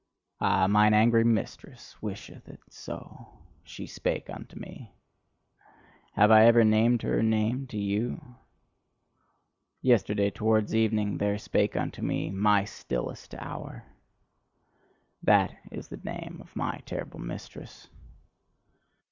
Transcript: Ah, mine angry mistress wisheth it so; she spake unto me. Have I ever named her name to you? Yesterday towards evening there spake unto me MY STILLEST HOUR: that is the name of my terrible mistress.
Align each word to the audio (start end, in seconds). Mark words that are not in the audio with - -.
Ah, 0.39 0.65
mine 0.65 0.95
angry 0.95 1.23
mistress 1.23 1.95
wisheth 2.01 2.47
it 2.49 2.59
so; 2.71 3.27
she 3.63 3.85
spake 3.85 4.31
unto 4.31 4.59
me. 4.59 4.91
Have 6.13 6.31
I 6.31 6.47
ever 6.47 6.63
named 6.63 7.03
her 7.03 7.21
name 7.21 7.67
to 7.67 7.77
you? 7.77 8.19
Yesterday 9.79 10.31
towards 10.31 10.73
evening 10.73 11.19
there 11.19 11.37
spake 11.37 11.75
unto 11.77 12.01
me 12.01 12.31
MY 12.31 12.65
STILLEST 12.65 13.33
HOUR: 13.35 13.83
that 15.21 15.53
is 15.71 15.87
the 15.89 15.97
name 15.97 16.39
of 16.41 16.55
my 16.55 16.79
terrible 16.87 17.19
mistress. 17.19 17.87